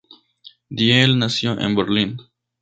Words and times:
Diehl 0.71 1.19
nació 1.19 1.59
en 1.59 1.75
Berlín. 1.75 2.17